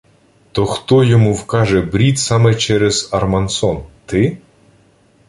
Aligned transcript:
—То 0.53 0.65
хто 0.65 1.03
йому 1.03 1.33
вкаже 1.33 1.81
брід 1.81 2.19
саме 2.19 2.55
через 2.55 3.09
Армансон? 3.13 3.83
Ти? 4.05 4.37